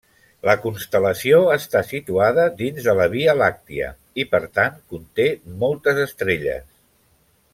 La 0.49 0.53
constel·lació 0.61 1.41
està 1.55 1.81
situada 1.89 2.45
dins 2.61 2.87
de 2.87 2.95
la 3.01 3.07
Via 3.13 3.35
Làctia, 3.43 3.91
i 4.23 4.27
per 4.33 4.41
tant 4.57 4.81
conté 4.95 5.29
moltes 5.65 6.01
estrelles. 6.07 6.67